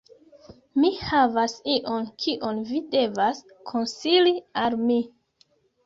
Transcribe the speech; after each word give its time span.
Mi 0.83 0.89
havas 1.09 1.53
ion 1.75 2.09
kion 2.25 2.65
vi 2.73 2.83
devas 2.97 3.45
konsili 3.73 4.39
al 4.67 4.85
mi 4.85 5.03